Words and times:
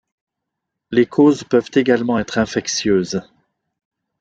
Les 0.89 1.05
causes 1.05 1.43
peuvent 1.43 1.69
également 1.75 2.17
être 2.17 2.39
infectieuses. 2.39 3.21